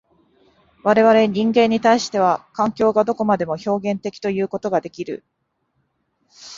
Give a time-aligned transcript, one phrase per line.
[0.83, 5.23] 我々人間に対しては、環境がどこまでも表現的ということができる。